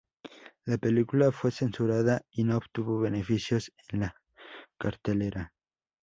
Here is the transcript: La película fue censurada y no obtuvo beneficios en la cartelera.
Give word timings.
La 0.65 0.79
película 0.79 1.31
fue 1.31 1.51
censurada 1.51 2.23
y 2.31 2.43
no 2.43 2.57
obtuvo 2.57 2.97
beneficios 2.99 3.71
en 3.89 3.99
la 3.99 4.15
cartelera. 4.79 5.53